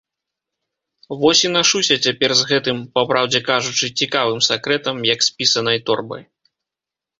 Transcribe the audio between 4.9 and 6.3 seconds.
як з пісанай торбай.